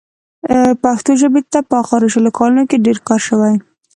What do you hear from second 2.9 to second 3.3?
کار